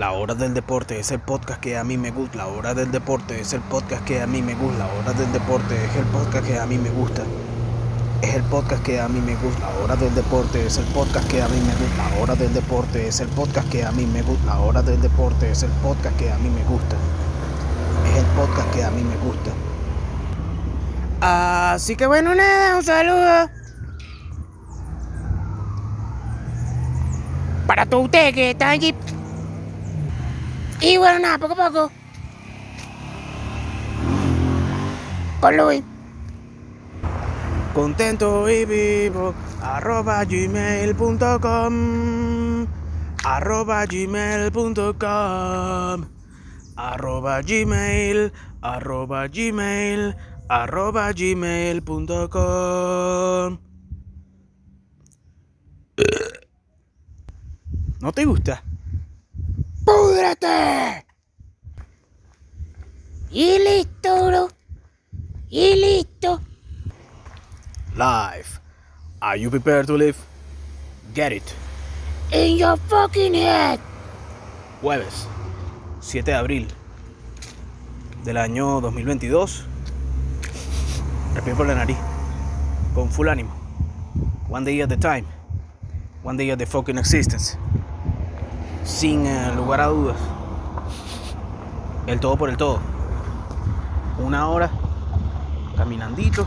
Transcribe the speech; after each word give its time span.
La 0.00 0.12
hora 0.12 0.34
del 0.34 0.54
deporte 0.54 0.98
es 0.98 1.10
el 1.10 1.20
podcast 1.20 1.60
que 1.60 1.76
a 1.76 1.84
mí 1.84 1.98
me 1.98 2.10
gusta. 2.10 2.38
La 2.38 2.46
hora 2.46 2.72
del 2.72 2.90
deporte 2.90 3.38
es 3.38 3.52
el 3.52 3.60
podcast 3.60 4.02
que 4.06 4.22
a 4.22 4.26
mí 4.26 4.40
me 4.40 4.54
gusta. 4.54 4.78
La 4.78 4.86
hora 4.86 5.12
del 5.12 5.30
deporte 5.30 5.74
es 5.74 5.94
el 5.94 6.04
podcast 6.06 6.46
que 6.46 6.58
a 6.58 6.64
mí 6.64 6.78
me 6.78 6.88
gusta. 6.88 7.22
Es 8.22 8.34
el 8.34 8.42
podcast 8.44 8.82
que 8.82 8.98
a 8.98 9.08
mí 9.08 9.20
me 9.20 9.36
gusta. 9.36 9.60
La 9.60 9.84
hora 9.84 9.96
del 9.96 10.14
deporte 10.14 10.64
es 10.64 10.78
el 10.78 10.86
podcast 10.86 11.28
que 11.28 11.42
a 11.42 11.48
mí 11.48 11.60
me 11.60 11.74
gusta. 11.74 12.08
La 12.08 12.18
hora 12.18 12.34
del 12.34 12.54
deporte 12.54 13.08
es 13.08 13.20
el 13.20 13.28
podcast 13.28 13.68
que 13.68 13.84
a 13.84 13.92
mí 13.92 14.06
me 14.06 14.22
gusta. 14.22 14.46
La 14.46 14.60
hora 14.60 14.80
del 14.80 15.02
deporte 15.02 15.50
es 15.50 15.62
el 15.64 15.70
podcast 15.82 16.16
que 16.16 16.32
a 16.32 16.38
mí 16.38 16.48
me 16.48 16.64
gusta. 16.64 16.96
Es 18.10 18.16
el 18.16 18.24
podcast 18.24 18.74
que 18.74 18.82
a 18.82 18.90
mí 18.90 19.02
me 19.02 19.16
gusta. 19.18 19.50
Así 21.74 21.94
que 21.94 22.06
bueno, 22.06 22.34
nada, 22.34 22.78
un 22.78 22.84
saludo. 22.84 23.50
Para 27.66 27.84
todos 27.84 28.06
ustedes 28.06 28.32
que 28.32 28.50
están 28.52 28.70
allí. 28.70 28.94
Y 30.82 30.96
bueno, 30.96 31.18
nada, 31.18 31.36
poco 31.38 31.60
a 31.60 31.68
poco. 31.68 31.92
Con 35.40 35.56
Luis. 35.56 35.82
Contento 37.74 38.48
y 38.48 38.64
vivo. 38.64 39.34
Arroba 39.62 40.24
gmail.com. 40.24 41.76
Arroba 43.24 43.84
gmail.com. 43.86 45.00
Arroba 46.76 47.42
gmail. 47.42 48.32
Arroba 48.62 49.26
gmail. 49.28 50.16
Arroba 50.48 51.12
gmail.com. 51.12 52.38
¿No 58.00 58.12
te 58.12 58.24
gusta? 58.24 58.64
¡Púdrate! 59.90 61.04
Y 63.32 63.58
listo, 63.58 64.26
bro. 64.26 64.48
Y 65.48 65.74
listo. 65.74 66.40
Live. 67.96 68.60
Are 69.20 69.36
you 69.36 69.50
prepared 69.50 69.86
to 69.88 69.96
live? 69.96 70.16
Get 71.12 71.32
it. 71.32 71.54
In 72.30 72.56
your 72.56 72.76
fucking 72.88 73.34
head. 73.34 73.80
Jueves, 74.80 75.26
7 76.00 76.30
de 76.30 76.36
abril 76.36 76.68
del 78.24 78.36
año 78.36 78.80
2022. 78.80 79.66
Respiro 81.34 81.56
por 81.56 81.66
la 81.66 81.74
nariz. 81.74 81.96
Con 82.94 83.10
full 83.10 83.28
ánimo. 83.28 83.52
One 84.48 84.64
day 84.64 84.82
at 84.82 84.92
a 84.92 84.96
time. 84.96 85.26
One 86.22 86.36
day 86.36 86.50
at 86.52 86.58
the 86.58 86.66
fucking 86.66 86.96
existence. 86.96 87.58
Sin 88.84 89.26
eh, 89.26 89.52
lugar 89.54 89.80
a 89.80 89.86
dudas. 89.86 90.16
El 92.06 92.18
todo 92.18 92.36
por 92.36 92.50
el 92.50 92.56
todo. 92.56 92.80
Una 94.18 94.48
hora 94.48 94.70
caminandito. 95.76 96.46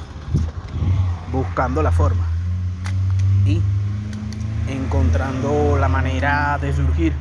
Buscando 1.32 1.82
la 1.82 1.92
forma. 1.92 2.26
Y 3.46 3.62
encontrando 4.68 5.78
la 5.80 5.88
manera 5.88 6.58
de 6.60 6.74
surgir. 6.74 7.14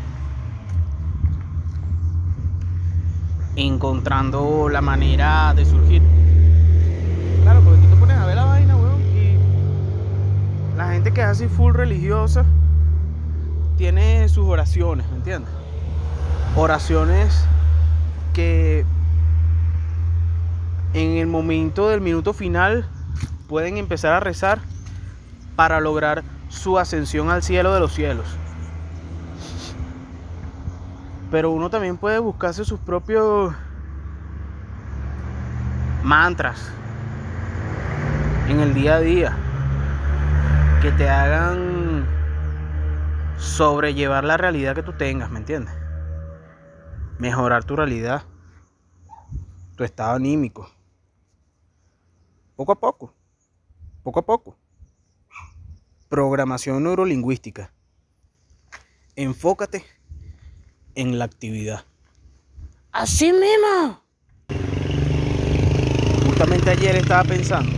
Encontrando 3.55 4.69
la 4.71 4.81
manera 4.81 5.53
de 5.55 5.65
surgir. 5.67 6.03
Claro, 7.43 7.61
porque 7.61 7.81
tú 7.83 7.89
te 7.89 7.97
pones 7.97 8.17
a 8.17 8.27
ver 8.27 8.37
la 8.37 8.45
vaina, 8.47 8.77
weón. 8.77 9.01
Y 9.03 9.37
la 10.77 10.93
gente 10.93 11.13
que 11.13 11.21
es 11.21 11.27
así 11.27 11.49
full 11.49 11.75
religiosa 11.75 12.45
tiene 13.77 14.29
sus 14.29 14.47
oraciones, 14.47 15.09
¿me 15.11 15.17
entiendes? 15.17 15.53
Oraciones 16.57 17.45
que 18.33 18.85
en 20.95 21.17
el 21.17 21.27
momento 21.27 21.89
del 21.89 22.01
minuto 22.01 22.33
final 22.33 22.87
pueden 23.49 23.79
empezar 23.79 24.13
a 24.13 24.21
rezar 24.21 24.61
para 25.57 25.81
lograr 25.81 26.23
su 26.49 26.79
ascensión 26.79 27.31
al 27.31 27.43
cielo 27.43 27.73
de 27.73 27.81
los 27.81 27.93
cielos. 27.93 28.27
Pero 31.31 31.51
uno 31.51 31.71
también 31.71 31.97
puede 31.97 32.19
buscarse 32.19 32.65
sus 32.65 32.79
propios 32.81 33.55
mantras 36.03 36.71
en 38.49 38.61
el 38.61 38.75
día 38.75 38.97
a 38.97 39.01
día 39.01 39.37
que 40.83 40.91
te 40.91 41.09
hagan 41.09 41.72
sobrellevar 43.43 44.25
la 44.25 44.37
realidad 44.37 44.75
que 44.75 44.83
tú 44.83 44.93
tengas, 44.93 45.31
¿me 45.31 45.41
entiendes? 45.41 45.75
Mejorar 47.19 47.65
tu 47.65 47.77
realidad, 47.77 48.23
tu 49.77 49.85
estado 49.85 50.15
anímico. 50.15 50.71
Poco 52.57 52.73
a 52.73 52.79
poco, 52.79 53.13
poco 54.03 54.21
a 54.21 54.23
poco. 54.25 54.57
Programación 56.09 56.85
neurolingüística. 56.85 57.73
Enfócate 59.17 59.85
en 60.95 61.19
la 61.19 61.25
actividad. 61.25 61.85
Así 62.93 63.33
mismo. 63.33 64.01
Justamente 66.27 66.71
ayer 66.71 66.97
estaba 66.97 67.25
pensando. 67.25 67.73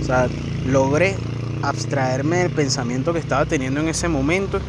O 0.00 0.04
sea, 0.04 0.28
logré 0.66 1.16
abstraerme 1.62 2.38
del 2.38 2.50
pensamiento 2.50 3.12
que 3.12 3.18
estaba 3.18 3.46
teniendo 3.46 3.80
en 3.80 3.88
ese 3.88 4.08
momento. 4.08 4.60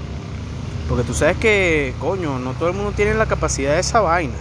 Porque 0.87 1.03
tú 1.03 1.13
sabes 1.13 1.37
que, 1.37 1.93
coño, 1.99 2.39
no 2.39 2.53
todo 2.53 2.69
el 2.69 2.75
mundo 2.75 2.91
tiene 2.93 3.13
la 3.13 3.27
capacidad 3.27 3.73
de 3.73 3.79
esa 3.79 4.01
vaina. 4.01 4.33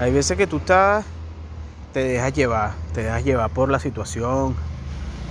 Hay 0.00 0.12
veces 0.12 0.36
que 0.36 0.46
tú 0.46 0.58
estás, 0.58 1.04
te 1.92 2.04
dejas 2.04 2.32
llevar, 2.32 2.72
te 2.94 3.02
dejas 3.02 3.24
llevar 3.24 3.50
por 3.50 3.70
la 3.70 3.78
situación, 3.78 4.54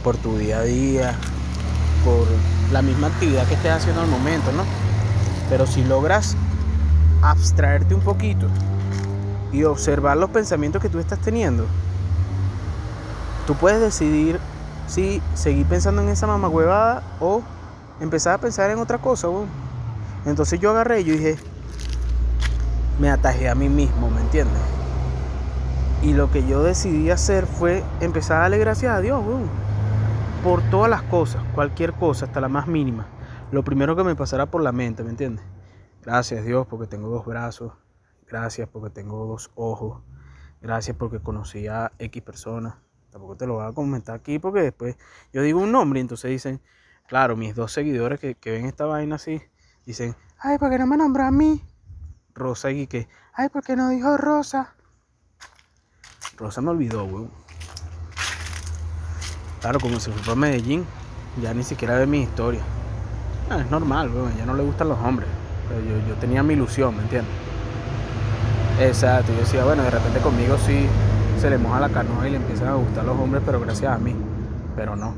por 0.04 0.18
tu 0.18 0.38
día 0.38 0.60
a 0.60 0.64
día, 0.64 1.16
por 2.04 2.28
la 2.72 2.82
misma 2.82 3.08
actividad 3.08 3.48
que 3.48 3.56
estés 3.56 3.72
haciendo 3.72 4.02
al 4.02 4.08
momento, 4.08 4.52
¿no? 4.52 4.64
Pero 5.50 5.66
si 5.66 5.84
logras 5.84 6.36
abstraerte 7.22 7.96
un 7.96 8.02
poquito 8.02 8.48
y 9.52 9.64
observar 9.64 10.18
los 10.18 10.30
pensamientos 10.30 10.82
que 10.82 10.90
tú 10.90 11.00
estás 11.00 11.20
teniendo, 11.20 11.66
tú 13.48 13.56
puedes 13.56 13.80
decidir 13.80 14.40
si 14.88 15.22
seguir 15.34 15.66
pensando 15.66 16.02
en 16.02 16.10
esa 16.10 16.28
mamagüevada 16.28 17.04
o 17.20 17.42
empezar 18.00 18.36
a 18.36 18.38
pensar 18.38 18.70
en 18.70 18.80
otra 18.80 18.98
cosa. 18.98 19.28
Entonces 20.26 20.60
yo 20.60 20.72
agarré 20.72 21.02
y 21.02 21.04
yo 21.06 21.14
dije, 21.14 21.38
me 23.00 23.10
atajé 23.10 23.50
a 23.50 23.56
mí 23.56 23.70
mismo, 23.70 24.10
¿me 24.10 24.22
entiendes? 24.22 24.62
Y 26.02 26.14
lo 26.14 26.32
que 26.32 26.46
yo 26.46 26.64
decidí 26.64 27.10
hacer 27.10 27.46
fue 27.46 27.84
empezar 28.00 28.38
a 28.38 28.42
darle 28.42 28.58
gracias 28.58 28.96
a 28.96 29.02
Dios, 29.02 29.24
por 30.44 30.62
todas 30.70 30.90
las 30.90 31.02
cosas, 31.04 31.42
cualquier 31.56 31.94
cosa, 31.94 32.26
hasta 32.26 32.40
la 32.40 32.50
más 32.50 32.68
mínima. 32.68 33.08
Lo 33.52 33.64
primero 33.64 33.96
que 33.96 34.04
me 34.04 34.16
pasara 34.16 34.46
por 34.46 34.62
la 34.62 34.72
mente, 34.72 35.04
¿me 35.04 35.10
entiendes? 35.10 35.44
Gracias 36.04 36.46
Dios 36.46 36.68
porque 36.68 36.86
tengo 36.86 37.10
dos 37.10 37.26
brazos, 37.26 37.74
gracias 38.28 38.70
porque 38.72 38.92
tengo 38.92 39.26
dos 39.26 39.52
ojos, 39.56 40.04
gracias 40.62 40.96
porque 40.98 41.20
conocí 41.20 41.68
a 41.68 41.92
X 41.98 42.22
personas. 42.22 42.85
Tampoco 43.16 43.38
te 43.38 43.48
lo 43.48 43.54
voy 43.54 43.66
a 43.66 43.72
comentar 43.72 44.14
aquí 44.14 44.40
porque 44.40 44.60
después 44.60 44.98
yo 45.32 45.42
digo 45.42 45.62
un 45.62 45.72
nombre 45.72 46.00
y 46.00 46.02
entonces 46.02 46.30
dicen, 46.30 46.60
claro, 47.08 47.38
mis 47.38 47.56
dos 47.56 47.72
seguidores 47.72 48.20
que, 48.20 48.36
ven 48.44 48.66
esta 48.66 48.84
vaina 48.84 49.16
así, 49.16 49.42
dicen, 49.86 50.18
ay, 50.38 50.58
¿por 50.58 50.70
qué 50.70 50.78
no 50.78 50.86
me 50.86 50.98
nombró 50.98 51.24
a 51.24 51.32
mí? 51.32 51.64
Rosa 52.34 52.72
y 52.72 52.88
que, 52.88 53.08
ay, 53.32 53.48
¿por 53.48 53.64
qué 53.64 53.78
no 53.78 53.88
dijo 53.88 54.18
Rosa? 54.18 54.76
Rosa 56.36 56.60
me 56.60 56.72
olvidó, 56.72 57.06
weón. 57.06 57.32
Claro, 59.62 59.80
como 59.80 59.98
se 60.02 60.12
fue 60.12 60.22
para 60.22 60.36
Medellín, 60.36 60.86
ya 61.42 61.54
ni 61.54 61.64
siquiera 61.64 61.98
ve 61.98 62.06
mi 62.06 62.24
historia. 62.24 62.64
Ah, 63.50 63.62
es 63.62 63.72
normal, 63.72 64.14
weón, 64.14 64.36
ya 64.36 64.46
no 64.46 64.56
le 64.56 64.64
gustan 64.64 64.90
los 64.90 65.00
hombres. 65.00 65.30
Pero 65.70 65.80
yo, 65.80 66.06
yo 66.06 66.16
tenía 66.16 66.44
mi 66.44 66.56
ilusión, 66.56 66.98
¿me 66.98 67.04
entiendes? 67.04 67.34
Exacto, 68.82 69.32
yo 69.32 69.40
decía, 69.40 69.64
bueno, 69.64 69.84
de 69.84 69.92
repente 69.92 70.20
conmigo 70.20 70.58
sí 70.58 70.86
se 71.40 71.50
le 71.50 71.58
moja 71.58 71.80
la 71.80 71.90
canoa 71.90 72.28
y 72.28 72.32
le 72.32 72.38
empiezan 72.38 72.70
a 72.70 72.74
gustar 72.76 73.04
los 73.06 73.20
hombres, 73.20 73.44
pero 73.46 73.60
gracias 73.60 73.92
a 73.92 73.98
mí. 73.98 74.16
Pero 74.76 74.96
no. 74.96 75.14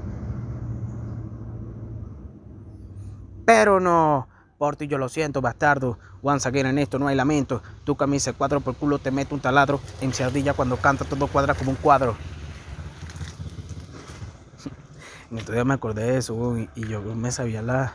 Pero 3.45 3.79
no. 3.79 4.27
Por 4.57 4.75
ti 4.75 4.87
yo 4.87 4.97
lo 4.97 5.09
siento, 5.09 5.41
bastardo. 5.41 5.99
Once 6.21 6.47
again 6.47 6.65
en 6.65 6.79
esto 6.79 6.99
no 6.99 7.07
hay 7.07 7.15
lamento. 7.15 7.61
Tu 7.83 7.95
camisa 7.95 8.33
cuatro 8.33 8.59
por 8.59 8.75
culo 8.75 8.99
te 8.99 9.11
mete 9.11 9.33
un 9.33 9.39
taladro. 9.39 9.79
En 10.01 10.11
Ardilla 10.23 10.53
cuando 10.53 10.77
canta 10.77 11.05
todo 11.05 11.27
cuadra 11.27 11.53
como 11.53 11.71
un 11.71 11.77
cuadro. 11.77 12.15
Entonces 15.31 15.65
me 15.65 15.73
acordé 15.75 16.11
de 16.11 16.17
eso 16.17 16.57
y 16.57 16.87
yo 16.87 17.01
me 17.01 17.31
sabía 17.31 17.61
la 17.61 17.93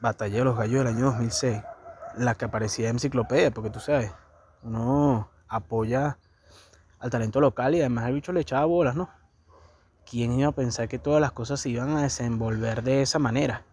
batalla 0.00 0.38
de 0.38 0.44
los 0.44 0.56
gallos 0.56 0.84
del 0.84 0.94
año 0.94 1.06
2006. 1.06 1.62
La 2.18 2.34
que 2.34 2.44
aparecía 2.44 2.90
en 2.90 2.96
enciclopedia, 2.96 3.50
porque 3.50 3.70
tú 3.70 3.80
sabes, 3.80 4.12
uno 4.62 5.28
apoya 5.56 6.18
al 6.98 7.10
talento 7.10 7.40
local 7.40 7.74
y 7.74 7.80
además 7.80 8.06
el 8.08 8.14
bicho 8.14 8.32
le 8.32 8.40
echaba 8.40 8.64
bolas, 8.64 8.96
¿no? 8.96 9.08
¿Quién 10.08 10.32
iba 10.32 10.48
a 10.48 10.52
pensar 10.52 10.88
que 10.88 10.98
todas 10.98 11.20
las 11.20 11.32
cosas 11.32 11.60
se 11.60 11.70
iban 11.70 11.96
a 11.96 12.02
desenvolver 12.02 12.82
de 12.82 13.02
esa 13.02 13.18
manera? 13.18 13.64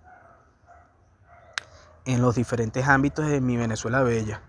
en 2.05 2.21
los 2.21 2.35
diferentes 2.35 2.87
ámbitos 2.87 3.27
de 3.27 3.41
mi 3.41 3.57
Venezuela 3.57 4.01
bella. 4.01 4.41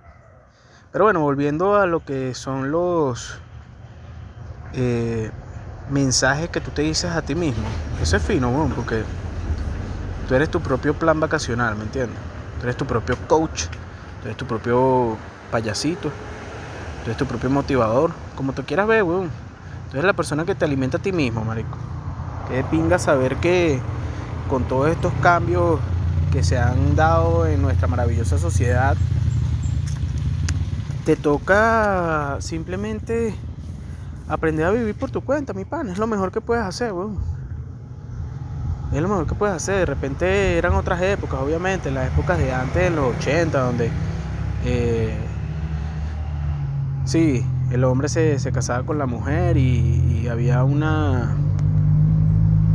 Pero 0.91 1.05
bueno, 1.05 1.21
volviendo 1.21 1.77
a 1.77 1.87
lo 1.87 2.05
que 2.05 2.35
son 2.35 2.71
los 2.71 3.39
eh, 4.75 5.31
mensajes 5.91 6.51
que 6.51 6.61
tú 6.61 6.71
te 6.71 6.83
dices 6.83 7.11
a 7.13 7.23
ti 7.23 7.35
mismo. 7.35 7.65
Eso 8.01 8.17
es 8.17 8.23
fino, 8.23 8.71
porque 8.75 9.03
tú 10.29 10.35
eres 10.35 10.51
tu 10.51 10.61
propio 10.61 10.95
plan 10.95 11.19
vacacional, 11.21 11.77
¿me 11.77 11.85
entiendes? 11.85 12.19
Tú 12.59 12.65
eres 12.65 12.77
tu 12.77 12.87
propio 12.87 13.17
coach, 13.27 13.65
tú 14.21 14.27
eres 14.27 14.37
tu 14.37 14.47
propio 14.47 15.17
payasito, 15.51 16.11
tú 17.03 17.11
eres 17.11 17.17
tu 17.17 17.27
propio 17.27 17.51
motivador, 17.51 18.13
como 18.37 18.53
tú 18.53 18.65
quieras 18.65 18.87
ver, 18.87 19.03
weón. 19.03 19.31
Tú 19.91 19.99
eres 19.99 20.05
la 20.05 20.13
persona 20.13 20.45
que 20.45 20.55
te 20.55 20.65
alimenta 20.65 20.99
a 20.99 21.03
ti 21.03 21.13
mismo, 21.13 21.45
marico. 21.45 21.77
Qué 22.49 22.65
pinga 22.65 22.99
saber 22.99 23.37
que 23.37 23.81
con 24.49 24.65
todos 24.65 24.91
estos 24.91 25.13
cambios 25.23 25.81
que 26.33 26.43
se 26.43 26.59
han 26.59 26.97
dado 26.97 27.47
en 27.47 27.61
nuestra 27.61 27.89
maravillosa 27.89 28.39
sociedad, 28.39 28.97
te 31.05 31.17
toca 31.17 32.37
simplemente 32.41 33.35
aprender 34.29 34.67
a 34.67 34.71
vivir 34.71 34.95
por 34.95 35.11
tu 35.11 35.21
cuenta, 35.21 35.53
mi 35.53 35.65
pan. 35.65 35.89
Es 35.89 35.99
lo 35.99 36.07
mejor 36.07 36.33
que 36.33 36.41
puedes 36.41 36.65
hacer, 36.65 36.93
weón. 36.93 37.19
Es 38.93 39.01
lo 39.01 39.09
mejor 39.09 39.27
que 39.27 39.35
puedes 39.35 39.57
hacer. 39.57 39.81
De 39.81 39.87
repente 39.87 40.57
eran 40.57 40.75
otras 40.75 41.01
épocas, 41.03 41.41
obviamente, 41.41 41.91
las 41.91 42.09
épocas 42.09 42.39
de 42.39 42.53
antes, 42.53 42.83
en 42.83 42.97
los 42.97 43.17
80, 43.17 43.61
donde 43.61 43.91
eh, 44.65 45.17
sí, 47.05 47.45
el 47.71 47.85
hombre 47.85 48.09
se, 48.09 48.39
se, 48.39 48.53
casaba 48.53 48.85
con 48.85 48.99
la 48.99 49.07
mujer 49.07 49.57
y, 49.57 50.29
había 50.31 50.65
una, 50.65 51.35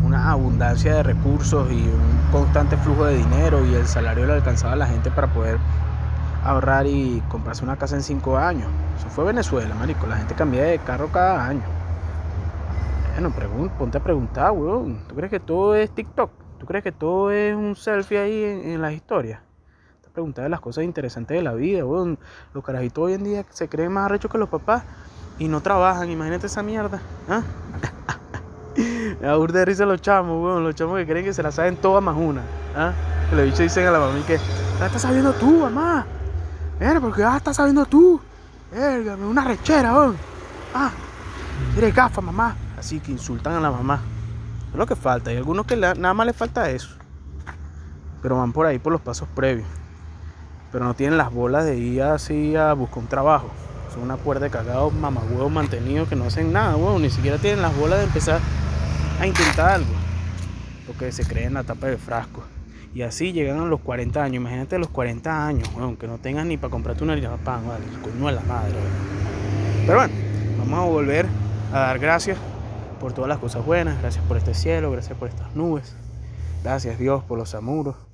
una 0.06 0.32
abundancia 0.32 0.96
de 0.96 1.04
recursos 1.04 1.72
y 1.72 1.76
un 1.76 2.32
constante 2.32 2.78
flujo 2.78 3.06
de 3.06 3.18
dinero 3.18 3.66
y 3.66 3.74
el 3.74 3.88
salario 3.88 4.28
le 4.28 4.34
alcanzaba 4.34 4.76
la 4.76 4.86
gente 4.86 5.10
para 5.10 5.28
poder 5.34 5.58
ahorrar 6.44 6.86
y 6.86 7.24
comprarse 7.30 7.64
una 7.64 7.78
casa 7.78 7.96
en 7.96 8.04
cinco 8.04 8.38
años. 8.38 8.68
Eso 9.00 9.10
fue 9.10 9.26
Venezuela, 9.26 9.74
marico. 9.76 10.06
La 10.08 10.18
gente 10.18 10.36
cambia 10.36 10.64
de 10.64 10.78
carro 10.80 11.08
cada 11.08 11.46
año. 11.48 11.64
Bueno, 13.16 13.34
ponte 13.80 13.98
a 13.98 14.04
preguntar, 14.04 14.52
weón. 14.52 15.00
¿Tú 15.08 15.16
crees 15.16 15.32
que 15.32 15.40
todo 15.40 15.74
es 15.76 15.90
TikTok? 15.90 16.30
¿Tú 16.60 16.66
crees 16.68 16.84
que 16.84 16.92
todo 16.92 17.32
es 17.32 17.56
un 17.56 17.76
selfie 17.76 18.20
ahí 18.20 18.44
en, 18.44 18.74
en 18.74 18.82
las 18.82 18.94
historias? 18.94 19.47
Preguntar 20.18 20.46
de 20.46 20.50
las 20.50 20.62
cosas 20.62 20.84
interesantes 20.84 21.38
de 21.38 21.44
la 21.44 21.54
vida, 21.54 21.86
weón. 21.86 22.18
Los 22.52 22.64
carajitos 22.64 23.04
hoy 23.04 23.14
en 23.14 23.24
día 23.24 23.46
se 23.52 23.69
creen 23.69 23.92
más 23.92 24.06
arrechos 24.06 24.31
que 24.31 24.40
los 24.40 24.50
papás 24.50 24.81
y 25.38 25.48
no 25.48 25.62
trabajan. 25.62 26.10
Imagínate 26.10 26.48
esa 26.48 26.64
mierda. 26.64 27.00
¿Ah? 27.30 27.44
Me 29.22 29.28
de 29.54 29.66
risa 29.66 29.86
los 29.86 30.02
chamos, 30.02 30.44
weón. 30.44 30.64
Los 30.64 30.74
chamos 30.74 30.98
que 30.98 31.06
creen 31.06 31.24
que 31.24 31.34
se 31.36 31.44
la 31.44 31.52
saben 31.52 31.78
todas 31.78 32.04
más 32.04 32.18
una. 32.18 32.42
¿Ah? 32.75 32.94
Los 33.31 33.46
bichos 33.46 33.60
dicen 33.60 33.86
a 33.86 33.92
la 33.92 34.00
mamá 34.00 34.16
que 34.25 34.40
la 34.80 34.88
estás 34.88 35.04
sabiendo 35.04 35.34
tú, 35.34 35.60
mamá. 35.60 36.08
Mira, 36.80 37.00
porque 37.00 37.24
ah, 37.24 37.38
estás 37.38 37.58
sabiendo 37.58 37.86
tú. 37.86 38.19
Verga, 38.72 39.14
una 39.18 39.44
rechera, 39.44 39.94
weón. 39.94 40.18
Ah, 40.74 40.90
gafa, 41.94 42.22
mamá. 42.22 42.56
Así 42.75 43.00
que 43.00 43.12
insultan 43.12 43.54
a 43.54 43.60
la 43.60 43.69
mamá. 43.69 44.00
Es 44.72 44.80
lo 44.80 44.88
que 44.88 44.96
falta. 44.96 45.30
Hay 45.30 45.38
algunos 45.38 45.68
que 45.68 45.75
nada 45.78 46.14
más 46.16 46.25
les 46.25 46.36
falta 46.36 46.72
eso. 46.72 46.90
Pero 48.24 48.38
van 48.38 48.52
por 48.52 48.66
ahí 48.66 48.80
por 48.80 48.92
los 48.92 49.02
pasos 49.02 49.28
previos. 49.36 49.68
Pero 50.72 50.86
no 50.86 50.94
tienen 50.94 51.18
las 51.18 51.31
bolas 51.31 51.66
de 51.66 51.78
ir 51.78 52.02
así 52.02 52.56
a 52.56 52.74
buscar 52.74 53.00
un 53.00 53.08
trabajo. 53.08 53.50
Son 53.94 54.04
una 54.04 54.18
cuerda 54.18 54.46
de 54.46 54.50
cagados 54.52 54.94
mamahuevos 54.94 55.52
mantenidos 55.52 56.10
que 56.10 56.16
no 56.16 56.25
hacen 56.25 56.52
nada, 56.52 56.75
weón. 56.75 57.02
Ni 57.02 57.10
siquiera 57.10 57.38
tienen 57.38 57.62
las 57.62 57.75
bolas 57.78 58.00
de 58.00 58.06
empezar 58.06 58.40
a 59.19 59.28
intentar 59.28 59.69
algo. 59.69 59.92
Porque 60.86 61.12
se 61.12 61.25
creen 61.25 61.48
en 61.48 61.54
la 61.56 61.64
tapa 61.64 61.88
del 61.88 61.98
frasco. 61.98 62.44
Y 62.94 63.02
así 63.02 63.31
llegan 63.31 63.60
a 63.60 63.66
los 63.66 63.80
40 63.81 64.24
años. 64.24 64.36
Imagínate 64.36 64.75
a 64.75 64.80
los 64.80 64.90
40 64.90 65.48
años, 65.48 65.69
weón, 65.75 65.98
que 65.98 66.08
no 66.08 66.18
tengas 66.18 66.46
ni 66.46 66.58
para 66.58 66.72
comprarte 66.72 67.04
una 67.04 67.14
harina 67.14 67.38
pan, 67.38 67.68
vale. 67.68 67.86
Coño 68.02 68.28
de 68.28 68.34
la 68.34 68.42
madre. 68.42 68.74
Pero 69.86 70.00
bueno, 70.00 70.14
vamos 70.58 70.80
a 70.80 70.84
volver 70.84 71.25
a 71.72 71.80
dar 71.80 72.00
gracias 72.00 72.38
por 73.00 73.14
todas 73.14 73.30
las 73.30 73.38
cosas 73.38 73.66
buenas. 73.66 74.00
Gracias 74.02 74.24
por 74.25 74.38
este 74.38 74.54
cielo, 74.54 74.92
gracias 74.92 75.18
por 75.18 75.30
estas 75.30 75.56
nubes. 75.56 75.96
Gracias 76.64 77.00
Dios 77.00 77.24
por 77.24 77.38
los 77.38 77.56
amuros. 77.56 78.06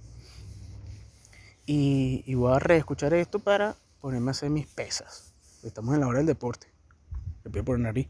Y, 1.65 2.33
voy 2.35 2.53
a 2.53 2.59
reescuchar 2.59 3.13
esto 3.13 3.39
para 3.39 3.75
ponerme 4.01 4.29
a 4.29 4.31
hacer 4.31 4.49
mis 4.49 4.67
pesas. 4.67 5.33
Estamos 5.63 5.95
en 5.95 6.01
la 6.01 6.07
hora 6.07 6.17
del 6.17 6.27
deporte. 6.27 6.67
Le 7.43 7.51
pido 7.51 7.63
por 7.63 7.79
nariz. 7.79 8.07